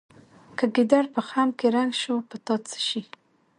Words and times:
که 0.57 0.65
ګیدړ 0.75 1.03
په 1.15 1.21
خم 1.27 1.49
کې 1.59 1.67
رنګ 1.75 1.91
شو 2.01 2.15
په 2.29 2.35
دا 2.45 2.55
څه 2.67 2.77
شي. 2.87 3.01